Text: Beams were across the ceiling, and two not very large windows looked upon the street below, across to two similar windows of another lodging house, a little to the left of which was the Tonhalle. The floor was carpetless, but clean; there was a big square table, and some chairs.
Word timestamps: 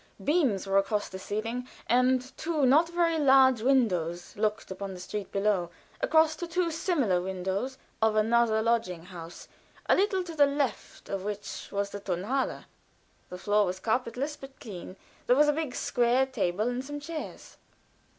Beams 0.23 0.65
were 0.65 0.79
across 0.79 1.09
the 1.09 1.19
ceiling, 1.19 1.67
and 1.85 2.35
two 2.35 2.65
not 2.65 2.89
very 2.89 3.19
large 3.19 3.61
windows 3.61 4.35
looked 4.35 4.71
upon 4.71 4.95
the 4.95 4.99
street 4.99 5.31
below, 5.31 5.69
across 6.01 6.35
to 6.37 6.47
two 6.47 6.71
similar 6.71 7.21
windows 7.21 7.77
of 8.01 8.15
another 8.15 8.63
lodging 8.63 9.03
house, 9.05 9.47
a 9.85 9.93
little 9.95 10.23
to 10.23 10.33
the 10.33 10.47
left 10.47 11.07
of 11.07 11.23
which 11.23 11.69
was 11.71 11.91
the 11.91 11.99
Tonhalle. 12.01 12.65
The 13.29 13.37
floor 13.37 13.63
was 13.67 13.79
carpetless, 13.79 14.35
but 14.37 14.59
clean; 14.59 14.95
there 15.27 15.35
was 15.35 15.47
a 15.47 15.53
big 15.53 15.75
square 15.75 16.25
table, 16.25 16.67
and 16.67 16.83
some 16.83 16.99
chairs. 16.99 17.57